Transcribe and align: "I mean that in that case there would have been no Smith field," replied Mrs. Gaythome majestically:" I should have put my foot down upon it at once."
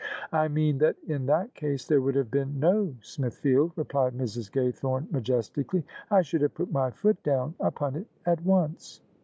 "I 0.31 0.47
mean 0.47 0.79
that 0.79 0.95
in 1.07 1.27
that 1.27 1.53
case 1.53 1.85
there 1.85 2.01
would 2.01 2.15
have 2.15 2.31
been 2.31 2.59
no 2.59 2.95
Smith 3.01 3.35
field," 3.35 3.73
replied 3.75 4.13
Mrs. 4.17 4.49
Gaythome 4.51 5.11
majestically:" 5.11 5.83
I 6.09 6.23
should 6.23 6.41
have 6.41 6.55
put 6.55 6.71
my 6.71 6.89
foot 6.89 7.21
down 7.21 7.53
upon 7.59 7.95
it 7.97 8.07
at 8.25 8.43
once." 8.43 9.01